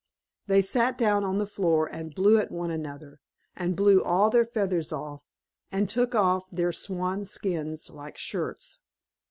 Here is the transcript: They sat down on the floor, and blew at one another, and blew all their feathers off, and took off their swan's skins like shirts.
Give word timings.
They 0.47 0.63
sat 0.63 0.97
down 0.97 1.23
on 1.23 1.37
the 1.37 1.45
floor, 1.45 1.85
and 1.85 2.15
blew 2.15 2.39
at 2.39 2.49
one 2.51 2.71
another, 2.71 3.19
and 3.55 3.75
blew 3.75 4.01
all 4.03 4.31
their 4.31 4.45
feathers 4.45 4.91
off, 4.91 5.23
and 5.71 5.87
took 5.87 6.15
off 6.15 6.49
their 6.49 6.71
swan's 6.71 7.29
skins 7.29 7.87
like 7.91 8.17
shirts. 8.17 8.79